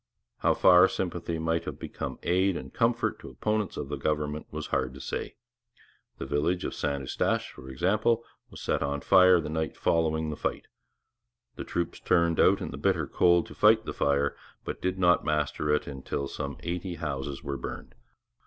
[0.39, 4.65] How far sympathy might have become aid and comfort to opponents of the government was
[4.73, 5.35] hard to say.
[6.17, 10.35] The village of St Eustache, for example, was set on fire the night following the
[10.35, 10.65] fight;
[11.55, 14.35] the troops turned out in the bitter cold to fight the fire,
[14.65, 17.93] but did not master it until some eighty houses were burned.